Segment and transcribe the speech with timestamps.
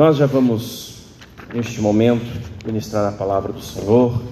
[0.00, 0.94] Nós já vamos,
[1.52, 2.24] neste momento,
[2.64, 4.22] ministrar a palavra do Senhor.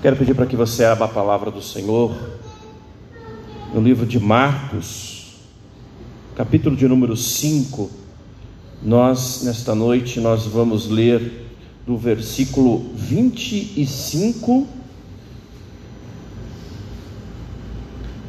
[0.00, 2.14] Quero pedir para que você abra a palavra do Senhor
[3.74, 5.40] no livro de Marcos,
[6.36, 7.90] capítulo de número 5.
[8.80, 11.48] Nós, nesta noite, nós vamos ler
[11.84, 14.68] do versículo 25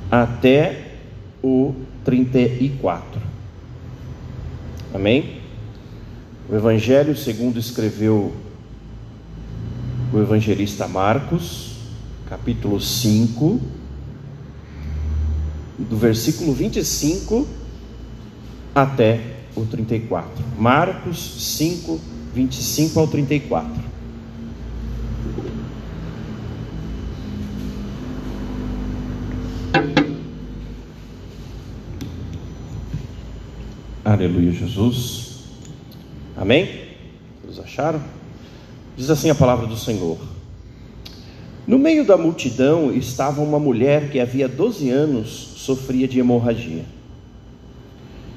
[0.09, 0.95] até
[1.43, 3.21] o 34.
[4.91, 5.42] Amém?
[6.49, 8.33] O Evangelho segundo escreveu
[10.11, 11.77] o evangelista Marcos,
[12.29, 13.59] capítulo 5,
[15.79, 17.47] do versículo 25
[18.75, 19.21] até
[19.55, 20.43] o 34.
[20.59, 21.99] Marcos 5,
[22.35, 23.83] 25 ao 34.
[34.05, 35.22] Aleluia, Jesus.
[36.43, 36.67] Amém?
[37.41, 38.03] Todos acharam?
[38.97, 40.17] Diz assim a palavra do Senhor.
[41.65, 46.83] No meio da multidão estava uma mulher que havia 12 anos sofria de hemorragia.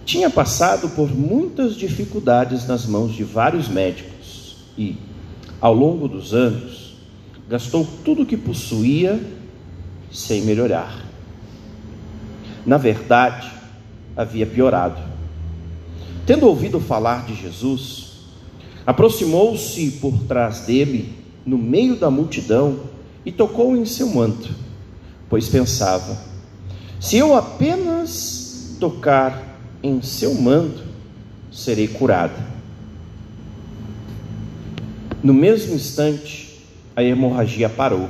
[0.05, 4.95] Tinha passado por muitas dificuldades nas mãos de vários médicos e,
[5.61, 6.95] ao longo dos anos,
[7.48, 9.20] gastou tudo o que possuía
[10.12, 11.05] sem melhorar.
[12.64, 13.50] Na verdade,
[14.17, 15.17] havia piorado.
[16.27, 18.05] Tendo ouvido falar de Jesus,
[18.87, 21.12] Aproximou-se por trás dele,
[21.45, 22.81] no meio da multidão,
[23.25, 24.48] e tocou em seu manto,
[25.29, 26.17] pois pensava:
[27.01, 30.84] se eu apenas tocar em seu manto,
[31.51, 32.57] serei curada.
[35.23, 36.61] No mesmo instante,
[36.95, 38.09] a hemorragia parou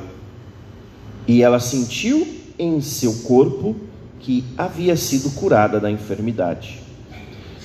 [1.27, 2.27] e ela sentiu
[2.59, 3.75] em seu corpo
[4.21, 6.86] que havia sido curada da enfermidade.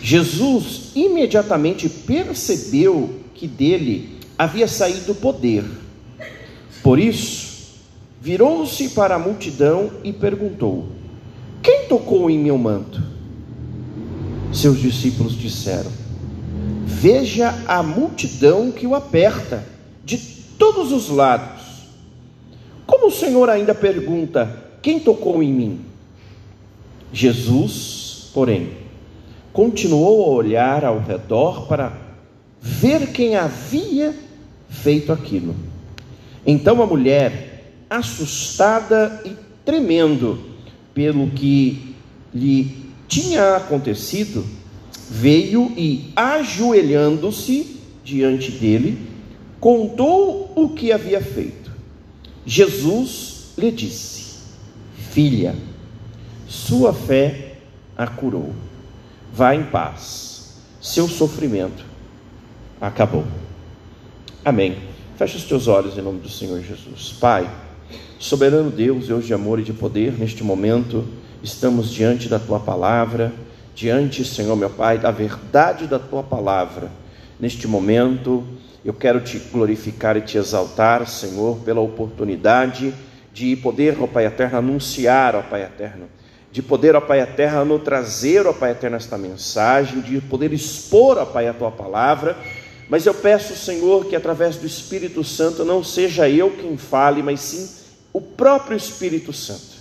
[0.01, 5.63] Jesus imediatamente percebeu que dele havia saído poder.
[6.81, 7.75] Por isso,
[8.19, 10.87] virou-se para a multidão e perguntou:
[11.61, 13.01] Quem tocou em meu manto?
[14.51, 15.91] Seus discípulos disseram:
[16.83, 19.63] Veja a multidão que o aperta
[20.03, 20.17] de
[20.57, 21.61] todos os lados.
[22.87, 25.79] Como o Senhor ainda pergunta: Quem tocou em mim?
[27.13, 28.80] Jesus, porém,
[29.53, 31.93] continuou a olhar ao redor para
[32.61, 34.15] ver quem havia
[34.69, 35.55] feito aquilo.
[36.45, 39.35] Então a mulher, assustada e
[39.65, 40.39] tremendo
[40.93, 41.95] pelo que
[42.33, 42.75] lhe
[43.07, 44.45] tinha acontecido,
[45.09, 48.97] veio e, ajoelhando-se diante dele,
[49.59, 51.71] contou o que havia feito.
[52.45, 54.39] Jesus lhe disse:
[55.11, 55.53] Filha,
[56.47, 57.55] sua fé
[57.97, 58.53] a curou
[59.33, 60.57] Vá em paz.
[60.81, 61.85] Seu sofrimento
[62.81, 63.23] acabou.
[64.43, 64.77] Amém.
[65.15, 67.13] Feche os teus olhos em nome do Senhor Jesus.
[67.13, 67.49] Pai,
[68.19, 71.05] soberano Deus, Deus de amor e de poder, neste momento
[71.41, 73.31] estamos diante da tua palavra,
[73.73, 76.91] diante, Senhor meu Pai, da verdade da tua palavra.
[77.39, 78.43] Neste momento,
[78.83, 82.93] eu quero te glorificar e te exaltar, Senhor, pela oportunidade
[83.33, 86.07] de poder, ó Pai eterno, anunciar, ó Pai eterno,
[86.51, 91.25] de poder, ó Pai eterno, trazer, ó Pai eterno, esta mensagem, de poder expor, ó
[91.25, 92.37] Pai, a tua palavra.
[92.89, 97.39] Mas eu peço, Senhor, que através do Espírito Santo não seja eu quem fale, mas
[97.39, 97.69] sim
[98.11, 99.79] o próprio Espírito Santo.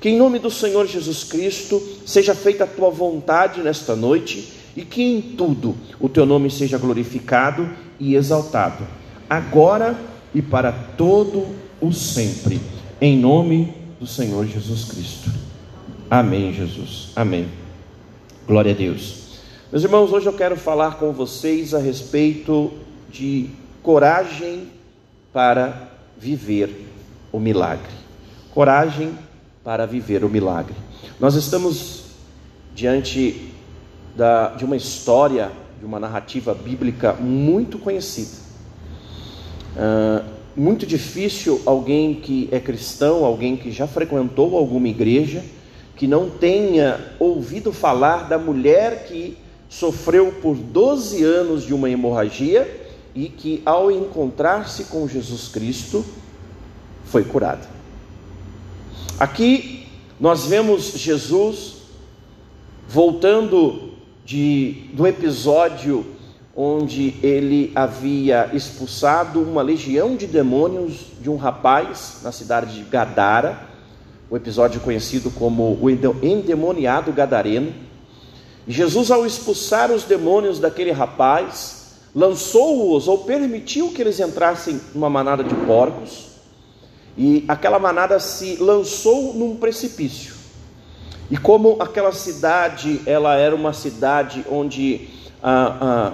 [0.00, 4.84] Que em nome do Senhor Jesus Cristo seja feita a tua vontade nesta noite e
[4.84, 7.68] que em tudo o teu nome seja glorificado
[7.98, 8.86] e exaltado,
[9.28, 9.96] agora
[10.34, 11.46] e para todo
[11.80, 12.60] o sempre.
[13.00, 15.41] Em nome do Senhor Jesus Cristo.
[16.12, 17.08] Amém, Jesus.
[17.16, 17.48] Amém.
[18.46, 19.38] Glória a Deus.
[19.72, 22.70] Meus irmãos, hoje eu quero falar com vocês a respeito
[23.10, 23.48] de
[23.82, 24.68] coragem
[25.32, 26.86] para viver
[27.32, 27.90] o milagre.
[28.52, 29.14] Coragem
[29.64, 30.74] para viver o milagre.
[31.18, 32.02] Nós estamos
[32.74, 33.50] diante
[34.14, 35.50] da, de uma história,
[35.80, 38.36] de uma narrativa bíblica muito conhecida.
[39.74, 45.42] Uh, muito difícil alguém que é cristão, alguém que já frequentou alguma igreja,
[45.96, 49.36] que não tenha ouvido falar da mulher que
[49.68, 52.80] sofreu por 12 anos de uma hemorragia
[53.14, 56.04] e que, ao encontrar-se com Jesus Cristo,
[57.04, 57.68] foi curada.
[59.18, 59.86] Aqui
[60.18, 61.74] nós vemos Jesus
[62.88, 63.92] voltando
[64.24, 66.06] de, do episódio
[66.54, 73.71] onde ele havia expulsado uma legião de demônios de um rapaz na cidade de Gadara
[74.32, 77.70] o episódio conhecido como o endemoniado gadareno.
[78.66, 85.44] Jesus, ao expulsar os demônios daquele rapaz, lançou-os ou permitiu que eles entrassem numa manada
[85.44, 86.28] de porcos,
[87.14, 90.34] e aquela manada se lançou num precipício.
[91.30, 95.10] E como aquela cidade, ela era uma cidade onde
[95.42, 96.12] a,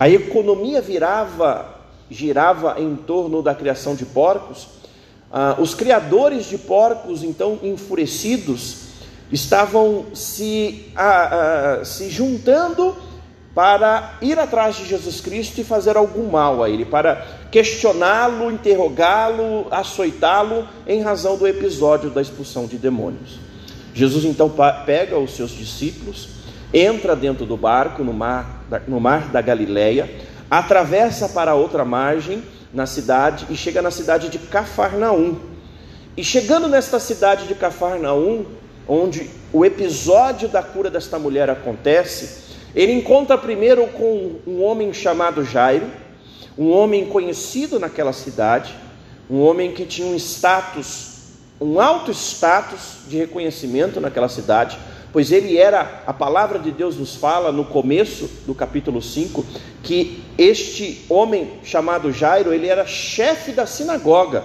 [0.00, 1.68] a, a economia virava,
[2.10, 4.68] girava em torno da criação de porcos,
[5.36, 8.84] ah, os criadores de porcos, então enfurecidos,
[9.32, 12.96] estavam se, ah, ah, se juntando
[13.52, 19.66] para ir atrás de Jesus Cristo e fazer algum mal a ele, para questioná-lo, interrogá-lo,
[19.72, 23.40] açoitá-lo em razão do episódio da expulsão de demônios.
[23.92, 24.48] Jesus então
[24.86, 26.28] pega os seus discípulos,
[26.72, 30.08] entra dentro do barco no mar, no mar da Galileia,
[30.48, 32.40] atravessa para outra margem
[32.74, 35.36] na cidade e chega na cidade de Cafarnaum.
[36.16, 38.44] E chegando nesta cidade de Cafarnaum,
[38.88, 42.44] onde o episódio da cura desta mulher acontece,
[42.74, 45.86] ele encontra primeiro com um homem chamado Jairo,
[46.58, 48.74] um homem conhecido naquela cidade,
[49.30, 51.14] um homem que tinha um status,
[51.60, 54.78] um alto status de reconhecimento naquela cidade,
[55.14, 59.46] pois ele era, a palavra de Deus nos fala no começo do capítulo 5,
[59.80, 64.42] que este homem chamado Jairo, ele era chefe da sinagoga,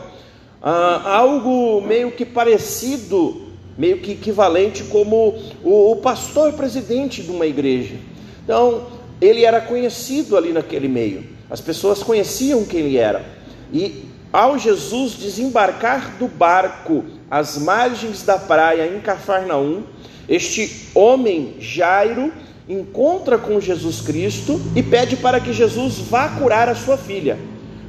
[0.62, 7.48] ah, algo meio que parecido, meio que equivalente como o, o pastor presidente de uma
[7.48, 7.95] igreja.
[8.44, 8.89] Então,
[9.19, 13.25] ele era conhecido ali naquele meio, as pessoas conheciam quem ele era,
[13.74, 19.81] e ao Jesus desembarcar do barco às margens da praia em Cafarnaum,
[20.30, 22.31] este homem, Jairo,
[22.68, 27.40] encontra com Jesus Cristo e pede para que Jesus vá curar a sua filha,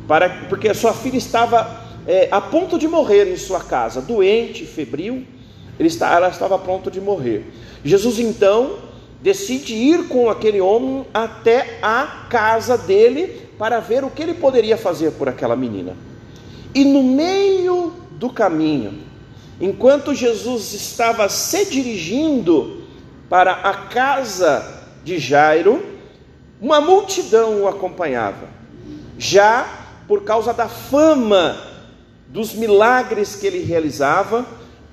[0.08, 4.64] para, porque a sua filha estava é, a ponto de morrer em sua casa, doente,
[4.64, 5.24] febril,
[5.78, 7.44] está, ela estava a ponto de morrer.
[7.84, 8.78] Jesus então
[9.22, 14.78] decide ir com aquele homem até a casa dele para ver o que ele poderia
[14.78, 15.94] fazer por aquela menina.
[16.74, 18.94] E no meio do caminho,
[19.60, 22.84] enquanto Jesus estava se dirigindo
[23.28, 25.84] para a casa de Jairo,
[26.60, 28.48] uma multidão o acompanhava.
[29.18, 31.56] Já por causa da fama
[32.26, 34.44] dos milagres que ele realizava,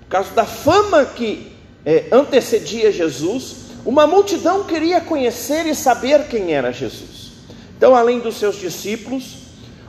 [0.02, 1.52] por causa da fama que
[1.86, 7.32] é, antecedia Jesus, uma multidão queria conhecer e saber quem era Jesus.
[7.78, 9.38] Então, além dos seus discípulos,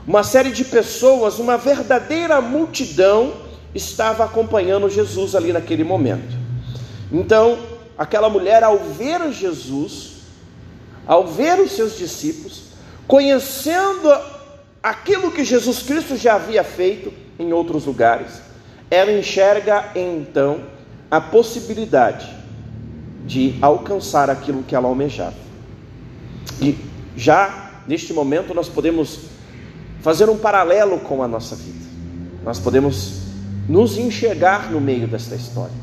[0.07, 3.33] uma série de pessoas, uma verdadeira multidão,
[3.73, 6.37] estava acompanhando Jesus ali naquele momento.
[7.11, 7.57] Então,
[7.97, 10.17] aquela mulher, ao ver Jesus,
[11.05, 12.63] ao ver os seus discípulos,
[13.07, 14.11] conhecendo
[14.81, 18.41] aquilo que Jesus Cristo já havia feito em outros lugares,
[18.89, 20.61] ela enxerga então
[21.09, 22.27] a possibilidade
[23.25, 25.35] de alcançar aquilo que ela almejava.
[26.61, 26.77] E
[27.15, 29.21] já neste momento nós podemos
[30.01, 31.85] fazer um paralelo com a nossa vida.
[32.43, 33.28] Nós podemos
[33.69, 35.75] nos enxergar no meio desta história.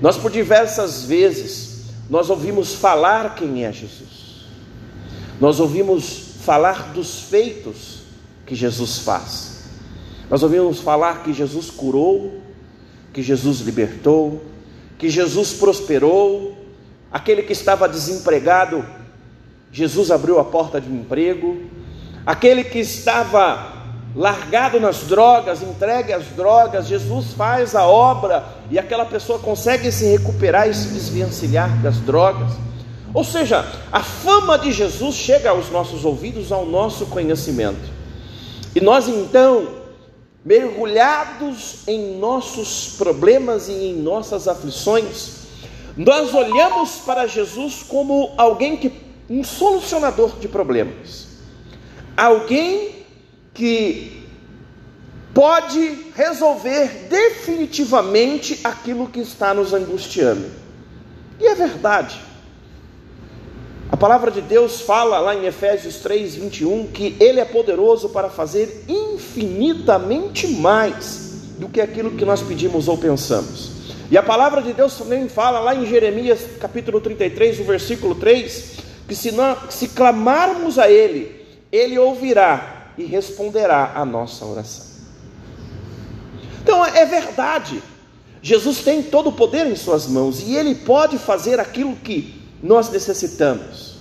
[0.00, 4.46] Nós por diversas vezes nós ouvimos falar quem é Jesus.
[5.40, 8.02] Nós ouvimos falar dos feitos
[8.46, 9.64] que Jesus faz.
[10.30, 12.40] Nós ouvimos falar que Jesus curou,
[13.12, 14.44] que Jesus libertou,
[14.96, 16.56] que Jesus prosperou,
[17.10, 18.84] aquele que estava desempregado,
[19.72, 21.60] Jesus abriu a porta de um emprego,
[22.24, 23.75] aquele que estava
[24.16, 30.06] largado nas drogas, entregue às drogas, Jesus faz a obra e aquela pessoa consegue se
[30.06, 32.50] recuperar e se desvencilhar das drogas.
[33.12, 37.94] Ou seja, a fama de Jesus chega aos nossos ouvidos, ao nosso conhecimento.
[38.74, 39.68] E nós então,
[40.42, 45.46] mergulhados em nossos problemas e em nossas aflições,
[45.94, 48.92] nós olhamos para Jesus como alguém que
[49.28, 51.26] um solucionador de problemas.
[52.16, 52.95] Alguém
[53.56, 54.22] que
[55.32, 60.46] pode resolver definitivamente aquilo que está nos angustiando.
[61.40, 62.20] E é verdade.
[63.90, 68.28] A palavra de Deus fala lá em Efésios 3, 21 que Ele é poderoso para
[68.28, 73.72] fazer infinitamente mais do que aquilo que nós pedimos ou pensamos.
[74.10, 78.74] E a palavra de Deus também fala lá em Jeremias capítulo 33, o versículo 3,
[79.08, 84.86] que se, nós, se clamarmos a Ele, Ele ouvirá e responderá a nossa oração.
[86.62, 87.82] Então é verdade,
[88.42, 92.90] Jesus tem todo o poder em Suas mãos e Ele pode fazer aquilo que nós
[92.90, 93.96] necessitamos.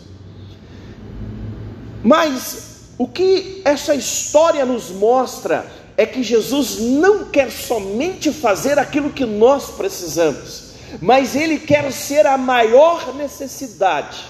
[2.03, 5.65] Mas o que essa história nos mostra
[5.97, 12.25] é que Jesus não quer somente fazer aquilo que nós precisamos, mas Ele quer ser
[12.25, 14.25] a maior necessidade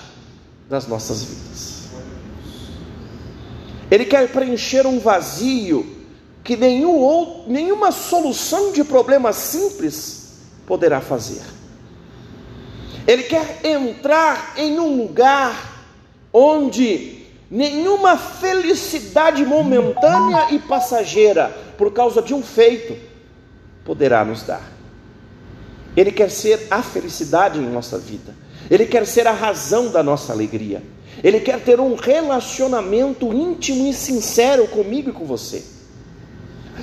[0.69, 1.75] das nossas vidas.
[3.89, 5.96] Ele quer preencher um vazio
[6.44, 11.42] que nenhum outro, nenhuma solução de problema simples poderá fazer.
[13.08, 15.88] Ele quer entrar em um lugar
[16.32, 22.98] onde nenhuma felicidade momentânea e passageira, por causa de um feito,
[23.84, 24.63] poderá nos dar.
[25.96, 28.36] Ele quer ser a felicidade em nossa vida,
[28.70, 30.84] ele quer ser a razão da nossa alegria,
[31.24, 35.63] ele quer ter um relacionamento íntimo e sincero comigo e com você.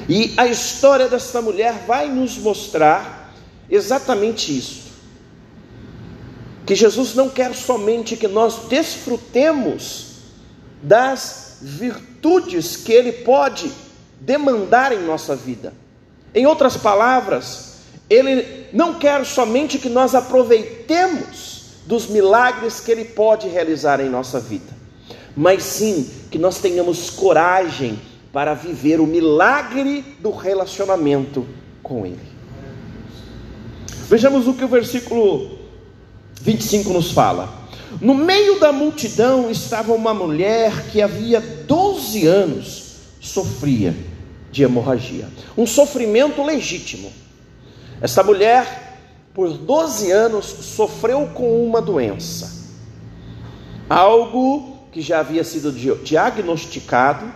[0.09, 3.33] E a história dessa mulher vai nos mostrar
[3.71, 4.93] exatamente isso.
[6.65, 10.13] Que Jesus não quer somente que nós desfrutemos
[10.83, 13.71] das virtudes que Ele pode
[14.21, 15.75] demandar em nossa vida.
[16.35, 17.75] Em outras palavras,
[18.09, 21.52] Ele não quer somente que nós aproveitemos
[21.87, 24.73] dos milagres que Ele pode realizar em nossa vida,
[25.37, 27.99] mas sim que nós tenhamos coragem
[28.33, 31.47] para viver o milagre do relacionamento
[31.83, 32.33] com Ele.
[34.09, 35.59] Vejamos o que o versículo
[36.41, 37.63] 25 nos fala.
[38.01, 42.83] No meio da multidão estava uma mulher que havia 12 anos
[43.21, 43.95] sofria
[44.51, 47.13] de hemorragia, um sofrimento legítimo.
[48.01, 48.82] Essa mulher,
[49.35, 52.69] por 12 anos, sofreu com uma doença,
[53.89, 55.73] algo que já havia sido
[56.03, 57.33] diagnosticado,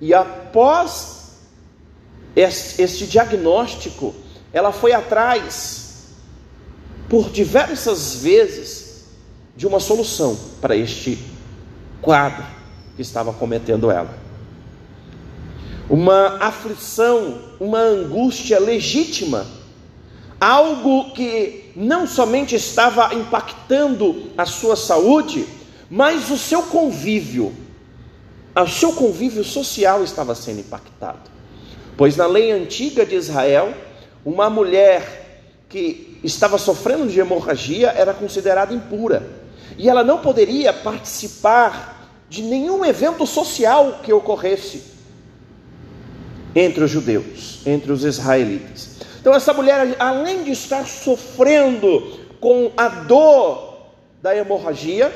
[0.00, 1.38] e após
[2.36, 4.14] este diagnóstico,
[4.52, 6.14] ela foi atrás
[7.08, 9.06] por diversas vezes
[9.56, 11.18] de uma solução para este
[12.00, 12.44] quadro
[12.94, 14.16] que estava cometendo ela.
[15.90, 19.46] Uma aflição, uma angústia legítima,
[20.40, 25.46] algo que não somente estava impactando a sua saúde,
[25.90, 27.52] mas o seu convívio,
[28.56, 31.30] o seu convívio social estava sendo impactado.
[31.96, 33.74] Pois na lei antiga de Israel,
[34.24, 39.38] uma mulher que estava sofrendo de hemorragia era considerada impura
[39.76, 44.82] e ela não poderia participar de nenhum evento social que ocorresse
[46.54, 48.98] entre os judeus, entre os israelitas.
[49.28, 53.90] Então, essa mulher, além de estar sofrendo com a dor
[54.22, 55.14] da hemorragia,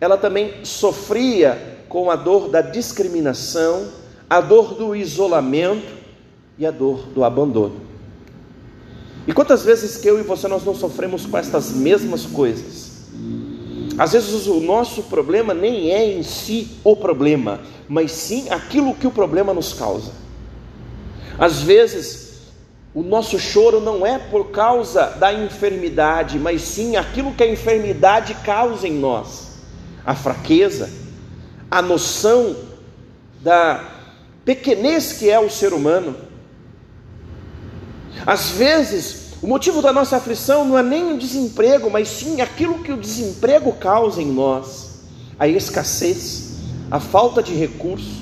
[0.00, 3.86] ela também sofria com a dor da discriminação,
[4.28, 5.86] a dor do isolamento
[6.58, 7.76] e a dor do abandono.
[9.28, 13.12] E quantas vezes que eu e você nós não sofremos com estas mesmas coisas?
[13.96, 19.06] Às vezes o nosso problema nem é em si o problema, mas sim aquilo que
[19.06, 20.10] o problema nos causa.
[21.38, 22.31] Às vezes
[22.94, 28.34] o nosso choro não é por causa da enfermidade, mas sim aquilo que a enfermidade
[28.44, 29.52] causa em nós.
[30.04, 30.90] A fraqueza,
[31.70, 32.54] a noção
[33.40, 33.82] da
[34.44, 36.16] pequenez que é o ser humano.
[38.26, 42.78] Às vezes o motivo da nossa aflição não é nem o desemprego, mas sim aquilo
[42.78, 45.00] que o desemprego causa em nós:
[45.36, 46.58] a escassez,
[46.90, 48.21] a falta de recurso,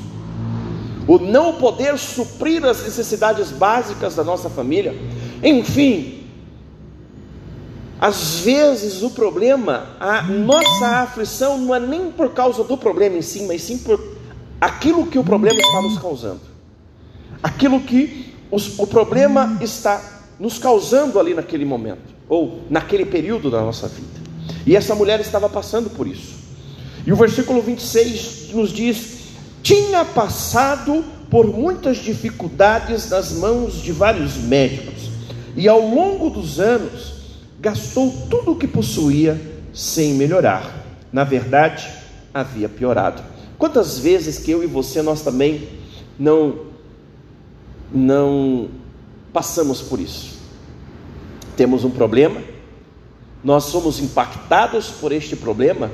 [1.07, 4.95] o não poder suprir as necessidades básicas da nossa família.
[5.43, 6.21] Enfim,
[8.01, 13.23] às vezes o problema, a nossa aflição não é nem por causa do problema em
[13.23, 14.17] si, mas sim por
[14.61, 16.41] aquilo que o problema está nos causando.
[17.43, 20.03] Aquilo que os, o problema está
[20.39, 24.21] nos causando ali naquele momento, ou naquele período da nossa vida.
[24.67, 26.41] E essa mulher estava passando por isso.
[27.07, 29.20] E o versículo 26 nos diz:
[29.63, 35.11] tinha passado por muitas dificuldades nas mãos de vários médicos,
[35.57, 37.15] e ao longo dos anos
[37.61, 39.41] gastou tudo o que possuía
[39.73, 40.85] sem melhorar.
[41.13, 41.89] Na verdade,
[42.33, 43.23] havia piorado.
[43.59, 45.69] Quantas vezes que eu e você nós também
[46.19, 46.71] não
[47.93, 48.69] não
[49.33, 50.39] passamos por isso.
[51.57, 52.41] Temos um problema,
[53.43, 55.91] nós somos impactados por este problema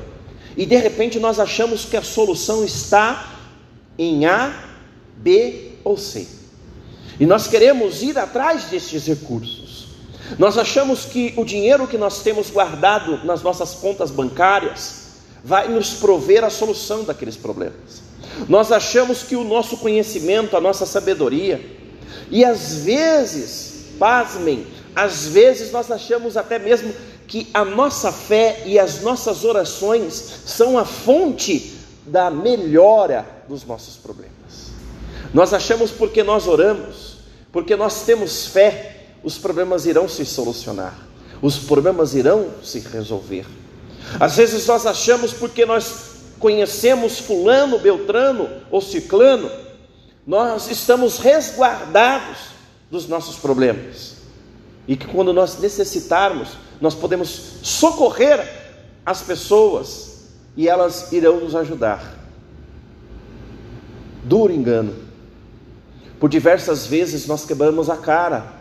[0.56, 3.35] e de repente nós achamos que a solução está
[3.98, 4.52] em A,
[5.16, 6.26] B ou C.
[7.18, 9.88] E nós queremos ir atrás destes recursos.
[10.38, 15.06] Nós achamos que o dinheiro que nós temos guardado nas nossas contas bancárias
[15.44, 18.02] vai nos prover a solução daqueles problemas.
[18.48, 21.64] Nós achamos que o nosso conhecimento, a nossa sabedoria,
[22.30, 26.92] e às vezes, pasmem, às vezes nós achamos até mesmo
[27.26, 31.75] que a nossa fé e as nossas orações são a fonte
[32.06, 34.70] da melhora dos nossos problemas.
[35.34, 37.18] Nós achamos porque nós oramos,
[37.52, 40.96] porque nós temos fé, os problemas irão se solucionar.
[41.42, 43.46] Os problemas irão se resolver.
[44.18, 49.50] Às vezes nós achamos porque nós conhecemos Fulano, Beltrano ou Ciclano,
[50.26, 52.38] nós estamos resguardados
[52.90, 54.16] dos nossos problemas.
[54.86, 58.48] E que quando nós necessitarmos, nós podemos socorrer
[59.04, 60.15] as pessoas
[60.56, 62.14] e elas irão nos ajudar.
[64.24, 64.94] Duro engano.
[66.18, 68.54] Por diversas vezes nós quebramos a cara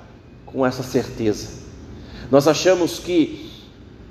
[0.46, 1.48] com essa certeza.
[2.30, 3.52] Nós achamos que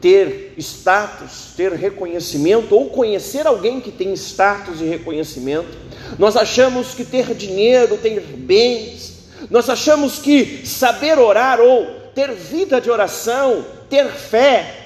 [0.01, 5.79] ter status, ter reconhecimento, ou conhecer alguém que tem status e reconhecimento,
[6.19, 12.81] nós achamos que ter dinheiro, ter bens, nós achamos que saber orar ou ter vida
[12.81, 14.84] de oração, ter fé,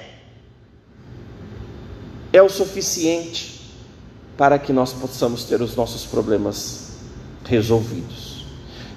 [2.32, 3.60] é o suficiente
[4.36, 6.92] para que nós possamos ter os nossos problemas
[7.44, 8.46] resolvidos.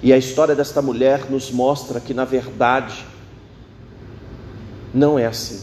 [0.02, 3.04] E a história desta mulher nos mostra que, na verdade,
[4.92, 5.62] não é assim.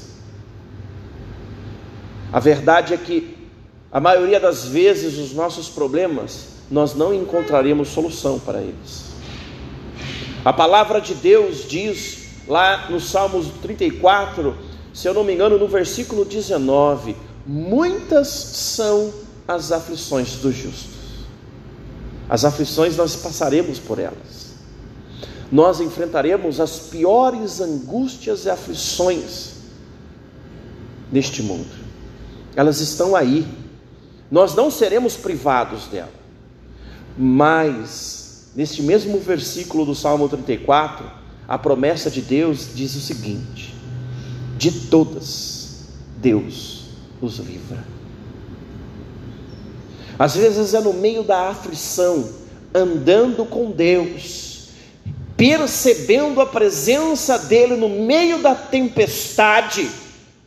[2.32, 3.38] A verdade é que,
[3.92, 9.10] a maioria das vezes, os nossos problemas, nós não encontraremos solução para eles.
[10.46, 14.56] A palavra de Deus diz lá no Salmos 34,
[14.94, 17.16] se eu não me engano, no versículo 19:
[17.52, 19.12] Muitas são
[19.48, 21.00] as aflições dos justos.
[22.30, 24.50] As aflições nós passaremos por elas.
[25.52, 29.54] Nós enfrentaremos as piores angústias e aflições
[31.12, 31.72] neste mundo.
[32.56, 33.48] Elas estão aí.
[34.30, 36.14] Nós não seremos privados dela.
[37.18, 41.04] Mas, neste mesmo versículo do Salmo 34,
[41.48, 43.74] a promessa de Deus diz o seguinte:
[44.56, 45.88] de todas,
[46.22, 46.79] Deus
[47.22, 47.86] os livra.
[50.18, 52.30] Às vezes é no meio da aflição,
[52.74, 54.70] andando com Deus,
[55.38, 59.90] percebendo a presença dEle no meio da tempestade,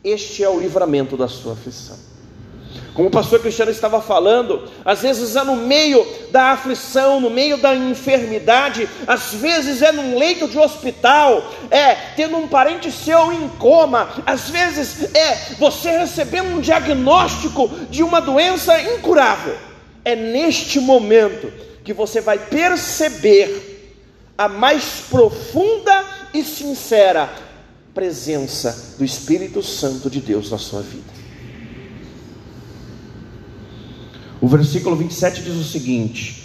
[0.03, 2.12] este é o livramento da sua aflição.
[2.93, 7.57] Como o pastor Cristiano estava falando, às vezes é no meio da aflição, no meio
[7.57, 13.47] da enfermidade, às vezes é num leito de hospital, é tendo um parente seu em
[13.57, 19.55] coma, às vezes é você recebendo um diagnóstico de uma doença incurável.
[20.05, 21.51] É neste momento
[21.83, 23.73] que você vai perceber
[24.37, 27.29] a mais profunda e sincera
[27.93, 31.22] presença do Espírito Santo de Deus na sua vida.
[34.43, 36.43] O versículo 27 diz o seguinte: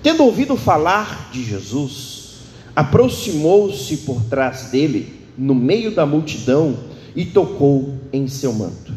[0.00, 2.34] Tendo ouvido falar de Jesus,
[2.76, 6.78] aproximou-se por trás dele, no meio da multidão,
[7.16, 8.94] e tocou em seu manto.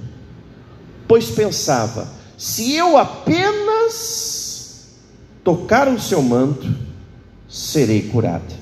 [1.08, 4.89] Pois pensava: se eu apenas
[5.43, 6.71] tocar o seu manto,
[7.47, 8.53] serei curado.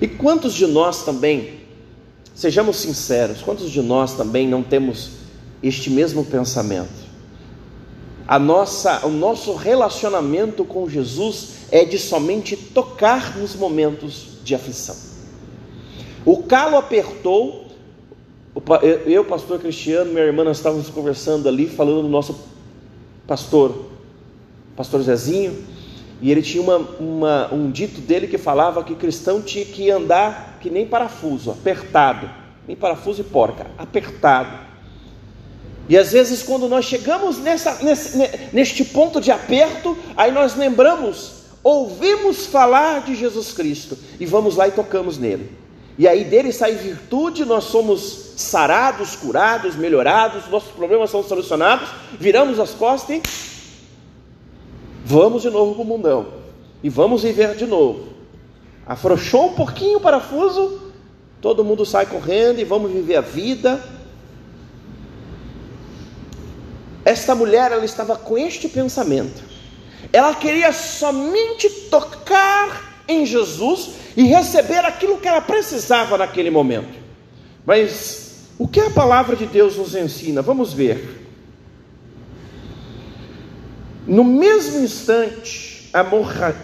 [0.00, 1.62] E quantos de nós também,
[2.36, 5.15] sejamos sinceros, quantos de nós também não temos
[5.66, 7.06] este mesmo pensamento.
[8.26, 14.96] A nossa, o nosso relacionamento com Jesus é de somente tocar nos momentos de aflição.
[16.24, 17.66] O calo apertou,
[19.04, 22.36] eu, pastor Cristiano, minha irmã, nós estávamos conversando ali, falando do nosso
[23.26, 23.86] pastor,
[24.74, 25.64] pastor Zezinho,
[26.20, 30.58] e ele tinha uma, uma, um dito dele que falava que cristão tinha que andar
[30.60, 32.28] que nem parafuso, apertado,
[32.66, 34.65] nem parafuso e porca, apertado.
[35.88, 38.18] E às vezes, quando nós chegamos nessa, nesse,
[38.52, 44.66] neste ponto de aperto, aí nós lembramos, ouvimos falar de Jesus Cristo e vamos lá
[44.66, 45.50] e tocamos nele.
[45.98, 52.58] E aí dele sai virtude, nós somos sarados, curados, melhorados, nossos problemas são solucionados, viramos
[52.58, 53.22] as costas e
[55.04, 56.26] vamos de novo para o mundão.
[56.82, 58.08] E vamos viver de novo.
[58.84, 60.80] Afrouxou um pouquinho o parafuso,
[61.40, 63.82] todo mundo sai correndo e vamos viver a vida
[67.06, 69.44] Esta mulher ela estava com este pensamento.
[70.12, 76.98] Ela queria somente tocar em Jesus e receber aquilo que ela precisava naquele momento.
[77.64, 80.42] Mas o que a palavra de Deus nos ensina?
[80.42, 81.28] Vamos ver.
[84.04, 86.04] No mesmo instante, a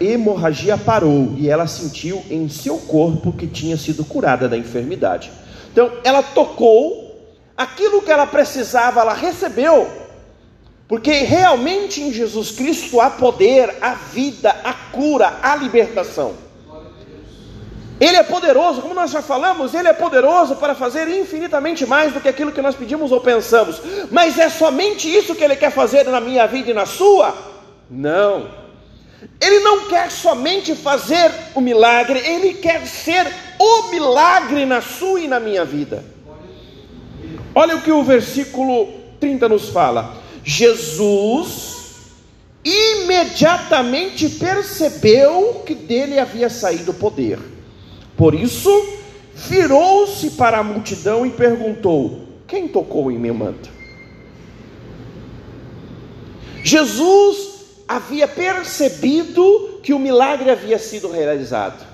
[0.01, 5.31] hemorragia parou e ela sentiu em seu corpo que tinha sido curada da enfermidade.
[5.71, 10.02] Então, ela tocou, aquilo que ela precisava, ela recebeu,
[10.87, 16.33] porque realmente em Jesus Cristo há poder, a vida, a cura, a libertação.
[17.99, 22.19] Ele é poderoso, como nós já falamos, ele é poderoso para fazer infinitamente mais do
[22.19, 23.81] que aquilo que nós pedimos ou pensamos.
[24.11, 27.33] Mas é somente isso que ele quer fazer na minha vida e na sua?
[27.89, 28.49] Não.
[29.39, 33.25] Ele não quer somente fazer o milagre, ele quer ser
[33.57, 36.03] o milagre na sua e na minha vida.
[37.55, 40.22] Olha o que o versículo 30 nos fala.
[40.43, 41.73] Jesus
[42.63, 47.39] imediatamente percebeu que dele havia saído o poder.
[48.15, 48.69] Por isso,
[49.35, 53.69] virou-se para a multidão e perguntou: Quem tocou em meu manto?
[56.63, 57.53] Jesus
[57.87, 61.85] havia percebido que o milagre havia sido realizado.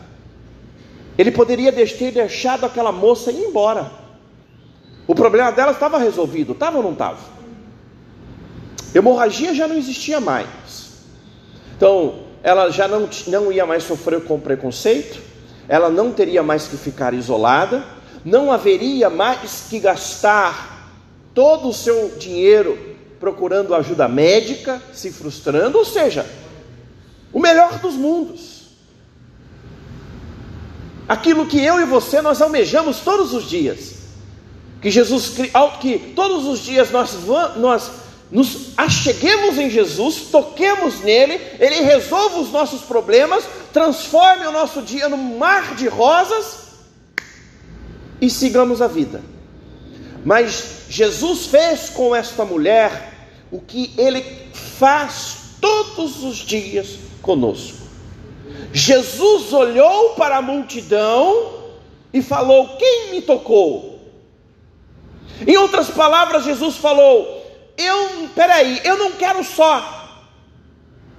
[1.18, 3.92] Ele poderia ter deixado aquela moça ir embora.
[5.08, 7.39] O problema dela estava resolvido, estava ou não estava?
[8.94, 10.48] Hemorragia já não existia mais.
[11.76, 15.20] Então, ela já não, não ia mais sofrer com preconceito,
[15.68, 17.86] ela não teria mais que ficar isolada,
[18.26, 20.92] não haveria mais que gastar
[21.34, 22.78] todo o seu dinheiro
[23.20, 26.26] procurando ajuda médica, se frustrando, ou seja,
[27.32, 28.60] o melhor dos mundos.
[31.08, 33.96] Aquilo que eu e você nós almejamos todos os dias.
[34.82, 35.34] Que Jesus
[35.82, 37.18] que todos os dias nós,
[37.58, 37.92] nós
[38.32, 45.10] nos acheguemos em Jesus, toquemos nele, ele resolva os nossos problemas, transforme o nosso dia
[45.10, 46.70] num mar de rosas
[48.22, 49.22] e sigamos a vida.
[50.24, 53.14] Mas Jesus fez com esta mulher
[53.52, 57.80] o que ele faz todos os dias conosco.
[58.72, 61.54] Jesus olhou para a multidão
[62.14, 64.00] e falou: Quem me tocou?
[65.48, 67.39] Em outras palavras, Jesus falou:
[67.80, 70.28] eu, peraí, eu não quero só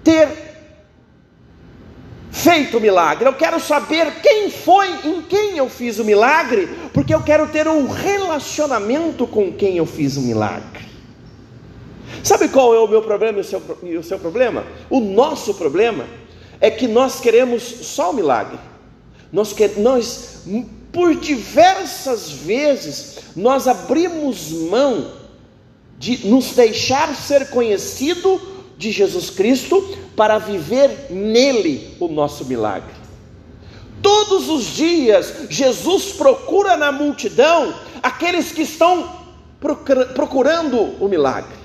[0.05, 0.29] ter
[2.31, 7.14] feito o milagre, eu quero saber quem foi, em quem eu fiz o milagre, porque
[7.14, 10.88] eu quero ter um relacionamento com quem eu fiz o milagre.
[12.23, 14.64] Sabe qual é o meu problema e o seu, e o seu problema?
[14.90, 16.05] O nosso problema
[16.61, 18.59] é que nós queremos só o milagre.
[19.33, 20.44] Nós, nós,
[20.92, 25.19] por diversas vezes, nós abrimos mão
[26.00, 28.40] de nos deixar ser conhecido
[28.78, 32.94] de Jesus Cristo para viver nele o nosso milagre.
[34.00, 39.20] Todos os dias, Jesus procura na multidão aqueles que estão
[40.14, 41.60] procurando o milagre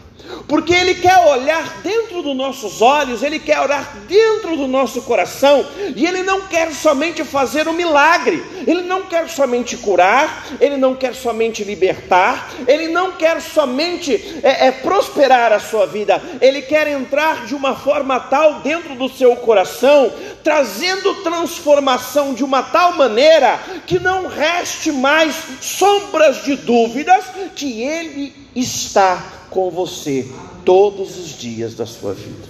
[0.47, 5.65] porque Ele quer olhar dentro dos nossos olhos, Ele quer olhar dentro do nosso coração,
[5.95, 10.95] e Ele não quer somente fazer um milagre, Ele não quer somente curar, Ele não
[10.95, 16.88] quer somente libertar, Ele não quer somente é, é, prosperar a sua vida, Ele quer
[16.88, 20.12] entrar de uma forma tal dentro do seu coração,
[20.43, 27.25] trazendo transformação de uma tal maneira que não reste mais sombras de dúvidas
[27.56, 30.30] que Ele está com você
[30.63, 32.48] todos os dias da sua vida.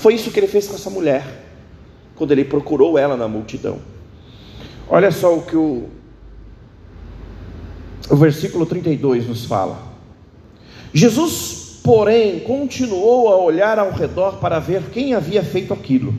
[0.00, 1.44] Foi isso que ele fez com essa mulher,
[2.16, 3.78] quando ele procurou ela na multidão.
[4.88, 5.88] Olha só o que o,
[8.10, 9.90] o versículo 32 nos fala.
[10.92, 16.12] Jesus, porém, continuou a olhar ao redor para ver quem havia feito aquilo.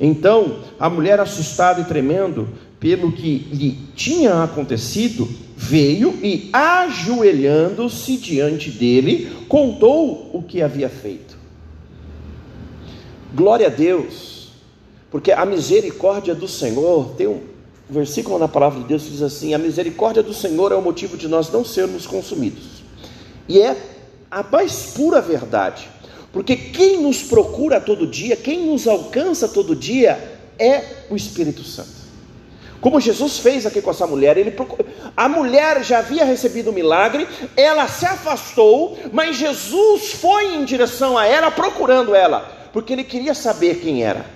[0.00, 2.48] Então, a mulher, assustada e tremendo
[2.86, 11.36] pelo que lhe tinha acontecido, veio e, ajoelhando-se diante dele, contou o que havia feito.
[13.34, 14.50] Glória a Deus,
[15.10, 17.40] porque a misericórdia do Senhor, tem um
[17.90, 21.16] versículo na palavra de Deus que diz assim: a misericórdia do Senhor é o motivo
[21.16, 22.84] de nós não sermos consumidos,
[23.48, 23.76] e é
[24.30, 25.88] a mais pura verdade,
[26.32, 32.05] porque quem nos procura todo dia, quem nos alcança todo dia, é o Espírito Santo.
[32.80, 34.54] Como Jesus fez aqui com essa mulher, ele
[35.16, 41.16] a mulher já havia recebido o milagre, ela se afastou, mas Jesus foi em direção
[41.16, 44.26] a ela, procurando ela, porque ele queria saber quem era.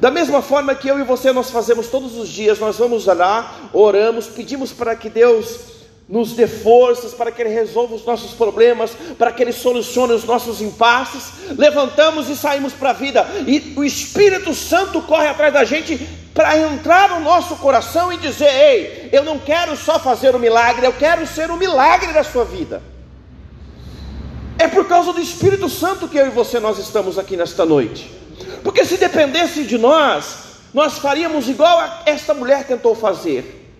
[0.00, 3.70] Da mesma forma que eu e você nós fazemos todos os dias, nós vamos lá,
[3.72, 5.77] oramos, pedimos para que Deus
[6.08, 10.24] nos dê forças para que Ele resolva os nossos problemas, para que Ele solucione os
[10.24, 11.24] nossos impasses.
[11.56, 15.98] Levantamos e saímos para a vida, e o Espírito Santo corre atrás da gente
[16.32, 20.86] para entrar no nosso coração e dizer: Ei, eu não quero só fazer o milagre,
[20.86, 22.82] eu quero ser o milagre da sua vida.
[24.58, 28.10] É por causa do Espírito Santo que eu e você nós estamos aqui nesta noite.
[28.64, 30.38] Porque se dependesse de nós,
[30.72, 33.70] nós faríamos igual a esta mulher tentou fazer.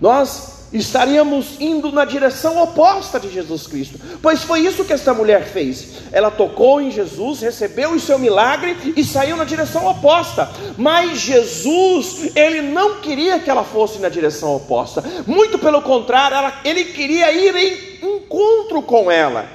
[0.00, 5.44] Nós estaríamos indo na direção oposta de Jesus Cristo, pois foi isso que esta mulher
[5.44, 5.88] fez.
[6.10, 10.50] Ela tocou em Jesus, recebeu o seu milagre e saiu na direção oposta.
[10.76, 16.60] Mas Jesus, ele não queria que ela fosse na direção oposta, muito pelo contrário, ela,
[16.64, 19.46] ele queria ir em encontro com ela.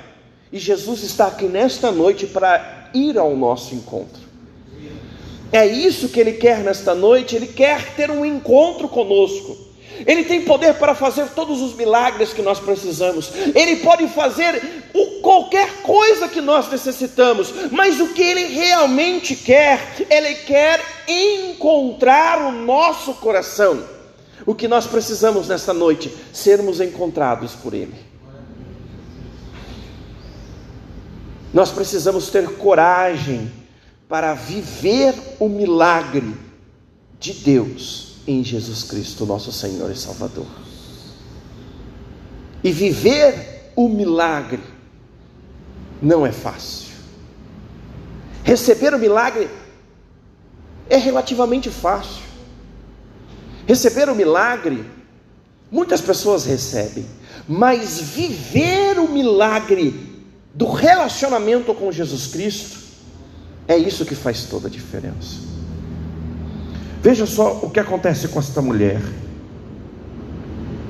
[0.52, 4.30] E Jesus está aqui nesta noite para ir ao nosso encontro.
[5.52, 9.69] É isso que Ele quer nesta noite, Ele quer ter um encontro conosco.
[10.06, 13.32] Ele tem poder para fazer todos os milagres que nós precisamos.
[13.54, 17.54] Ele pode fazer o, qualquer coisa que nós necessitamos.
[17.72, 23.84] Mas o que Ele realmente quer, Ele quer encontrar o nosso coração.
[24.46, 27.96] O que nós precisamos nesta noite, sermos encontrados por Ele.
[31.54, 33.52] Nós precisamos ter coragem
[34.08, 36.34] para viver o milagre
[37.20, 40.46] de Deus em Jesus Cristo, nosso Senhor e Salvador.
[42.64, 44.62] E viver o milagre
[46.02, 46.90] não é fácil.
[48.44, 49.50] Receber o milagre
[50.90, 52.24] é relativamente fácil.
[53.68, 54.84] Receber o milagre,
[55.72, 57.06] muitas pessoas recebem,
[57.48, 62.80] mas viver o milagre do relacionamento com Jesus Cristo,
[63.68, 65.59] é isso que faz toda a diferença.
[67.02, 69.02] Veja só o que acontece com esta mulher.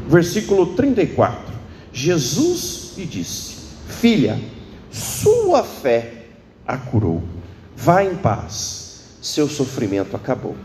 [0.07, 1.53] Versículo 34.
[1.93, 3.55] Jesus lhe disse:
[3.87, 4.39] Filha,
[4.91, 6.25] sua fé
[6.65, 7.21] a curou.
[7.75, 10.55] Vá em paz, seu sofrimento acabou.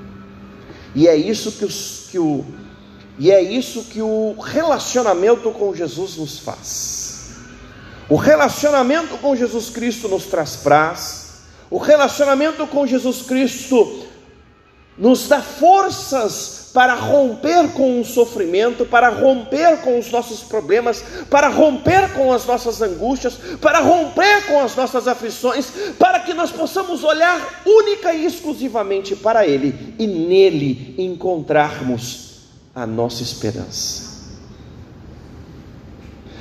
[0.94, 2.44] E é isso que, os, que o
[3.18, 7.30] e é isso que o relacionamento com Jesus nos faz.
[8.08, 11.24] O relacionamento com Jesus Cristo nos traz paz.
[11.70, 14.03] O relacionamento com Jesus Cristo
[14.96, 21.48] nos dá forças para romper com o sofrimento, para romper com os nossos problemas, para
[21.48, 27.04] romper com as nossas angústias, para romper com as nossas aflições, para que nós possamos
[27.04, 32.40] olhar única e exclusivamente para Ele e nele encontrarmos
[32.74, 34.14] a nossa esperança.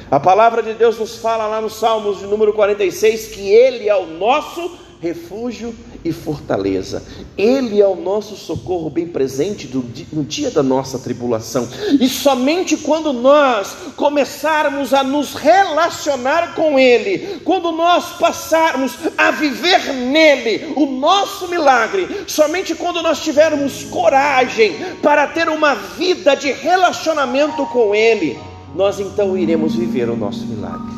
[0.09, 3.95] A palavra de Deus nos fala lá no Salmos de número 46 que Ele é
[3.95, 7.03] o nosso refúgio e fortaleza.
[7.37, 9.69] Ele é o nosso socorro bem presente
[10.11, 11.67] no dia da nossa tribulação.
[11.99, 19.93] E somente quando nós começarmos a nos relacionar com Ele, quando nós passarmos a viver
[19.93, 27.65] nele o nosso milagre, somente quando nós tivermos coragem para ter uma vida de relacionamento
[27.67, 28.37] com Ele,
[28.75, 30.93] nós então iremos viver o nosso milagre.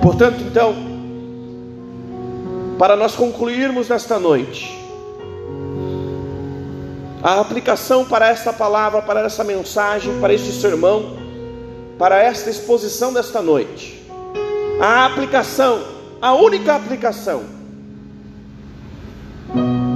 [0.00, 0.91] Portanto, então,
[2.82, 4.76] para nós concluirmos nesta noite,
[7.22, 11.16] a aplicação para esta palavra, para essa mensagem, para este sermão,
[11.96, 14.04] para esta exposição desta noite,
[14.80, 15.80] a aplicação,
[16.20, 17.44] a única aplicação,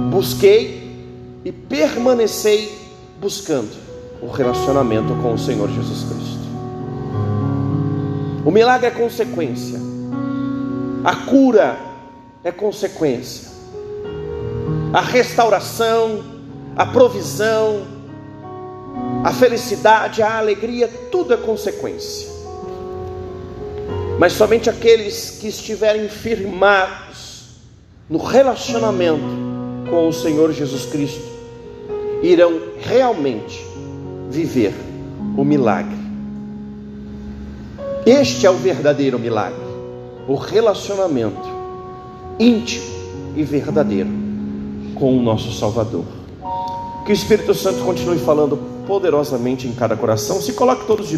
[0.09, 0.95] busquei
[1.43, 2.73] e permanecei
[3.19, 3.75] buscando
[4.21, 6.47] o relacionamento com o Senhor Jesus Cristo.
[8.45, 9.77] O milagre é consequência,
[11.03, 11.86] a cura
[12.47, 13.49] é consequência.
[14.93, 16.23] A restauração,
[16.75, 17.85] a provisão,
[19.23, 22.29] a felicidade, a alegria, tudo é consequência.
[24.17, 27.49] Mas somente aqueles que estiverem firmados
[28.09, 29.25] no relacionamento
[29.89, 31.27] com o Senhor Jesus Cristo
[32.23, 33.61] irão realmente
[34.29, 34.73] viver
[35.37, 35.97] o milagre.
[38.05, 39.59] Este é o verdadeiro milagre,
[40.27, 41.56] o relacionamento
[42.39, 42.85] íntimo
[43.35, 44.09] e verdadeiro
[44.95, 46.05] com o nosso Salvador.
[47.05, 50.41] Que o Espírito Santo continue falando poderosamente em cada coração.
[50.41, 51.15] Se coloque todos de